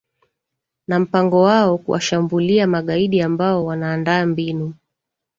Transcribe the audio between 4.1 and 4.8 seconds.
mbinu